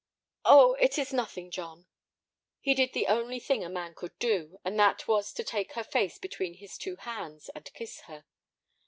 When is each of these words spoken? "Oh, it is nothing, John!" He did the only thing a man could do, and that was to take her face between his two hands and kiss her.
"Oh, 0.45 0.73
it 0.81 0.97
is 0.97 1.13
nothing, 1.13 1.51
John!" 1.51 1.85
He 2.59 2.73
did 2.73 2.93
the 2.93 3.05
only 3.05 3.39
thing 3.39 3.63
a 3.63 3.69
man 3.69 3.93
could 3.93 4.17
do, 4.17 4.57
and 4.65 4.79
that 4.79 5.07
was 5.07 5.31
to 5.33 5.43
take 5.43 5.73
her 5.73 5.83
face 5.83 6.17
between 6.17 6.55
his 6.55 6.75
two 6.75 6.95
hands 6.95 7.49
and 7.53 7.71
kiss 7.75 7.99
her. 8.07 8.25